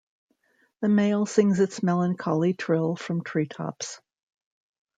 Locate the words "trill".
2.55-2.95